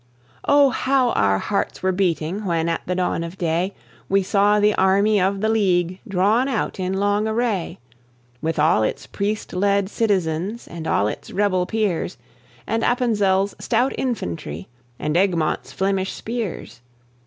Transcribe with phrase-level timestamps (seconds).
[0.45, 0.71] Oh!
[0.71, 3.75] how our hearts were beating, when, at the dawn of day,
[4.09, 7.77] We saw the army of the League drawn out in long array;
[8.41, 12.17] With all its priest led citizens, and all its rebel peers,
[12.65, 14.67] And Appenzel's stout infantry,
[14.97, 16.81] and Egmont's Flemish spears.